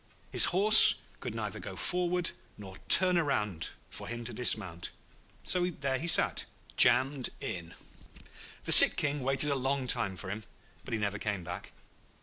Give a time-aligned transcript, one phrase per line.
[0.31, 4.89] His horse could neither go forward nor turn round for him to dismount;
[5.43, 7.75] so there he sat, jammed in.
[8.63, 10.43] The sick King waited a long time for him,
[10.83, 11.71] but he never came back.